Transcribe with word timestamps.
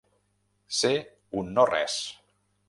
Ser 0.77 0.93
un 1.43 1.53
no 1.59 1.67
res. 1.73 1.99